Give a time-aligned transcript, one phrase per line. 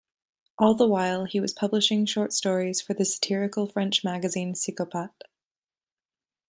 [0.57, 5.11] All the while, he was publishing short stories for the satirical French magazine "Psikopat".